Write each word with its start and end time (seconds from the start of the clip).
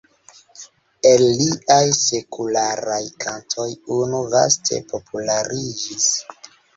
El 1.09 1.25
liaj 1.41 1.91
sekularaj 1.97 3.01
kantoj 3.25 3.67
unu 3.97 4.23
vaste 4.31 4.81
populariĝis. 4.95 6.09